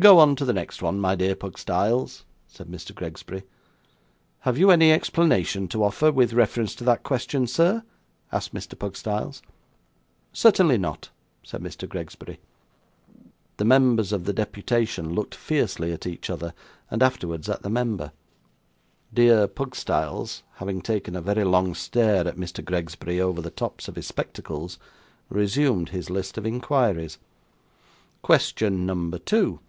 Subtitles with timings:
[0.00, 2.94] 'Go on to the next one, my dear Pugstyles,' said Mr.
[2.94, 3.44] Gregsbury.
[4.40, 7.82] 'Have you any explanation to offer with reference to that question, sir?'
[8.30, 8.78] asked Mr.
[8.78, 9.40] Pugstyles.
[10.30, 11.08] 'Certainly not,'
[11.42, 11.88] said Mr.
[11.88, 12.38] Gregsbury.
[13.56, 16.52] The members of the deputation looked fiercely at each other,
[16.90, 18.12] and afterwards at the member.
[19.14, 22.62] 'Dear Pugstyles' having taken a very long stare at Mr.
[22.62, 24.78] Gregsbury over the tops of his spectacles,
[25.30, 27.16] resumed his list of inquiries.
[28.20, 29.60] 'Question number two.